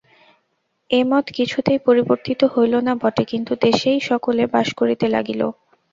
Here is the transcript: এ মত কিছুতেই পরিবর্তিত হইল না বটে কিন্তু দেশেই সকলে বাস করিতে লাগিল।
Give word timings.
এ 0.89 1.09
মত 1.09 1.25
কিছুতেই 1.37 1.79
পরিবর্তিত 1.87 2.41
হইল 2.53 2.73
না 2.87 2.93
বটে 3.01 3.23
কিন্তু 3.31 3.51
দেশেই 3.65 3.99
সকলে 4.09 4.43
বাস 4.53 4.67
করিতে 4.79 5.05
লাগিল। 5.15 5.41